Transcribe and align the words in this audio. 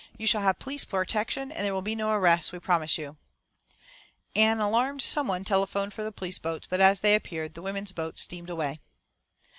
"You 0.17 0.25
shall 0.25 0.41
have 0.41 0.57
police 0.57 0.83
protection, 0.83 1.51
and 1.51 1.63
there 1.63 1.75
will 1.75 1.83
be 1.83 1.93
no 1.93 2.09
arrests, 2.09 2.51
we 2.51 2.57
promise 2.57 2.97
you." 2.97 3.17
An 4.35 4.59
alarmed 4.59 5.03
someone 5.03 5.43
telephoned 5.43 5.93
for 5.93 6.03
the 6.03 6.11
police 6.11 6.39
boats, 6.39 6.65
but 6.67 6.79
as 6.81 7.01
they 7.01 7.13
appeared, 7.13 7.53
the 7.53 7.61
women's 7.61 7.91
boat 7.91 8.17
steamed 8.17 8.49
away. 8.49 8.79